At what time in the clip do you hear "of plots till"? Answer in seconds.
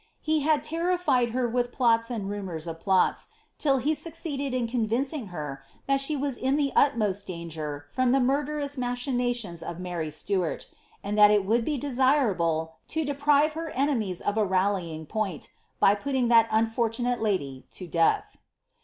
2.65-3.77